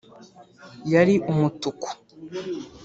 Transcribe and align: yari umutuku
yari 0.93 1.15
umutuku 1.31 1.87